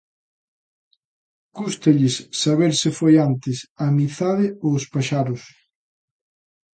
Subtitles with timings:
[1.57, 5.43] Cústalles saber se foi antes a amizade ou os paxaros.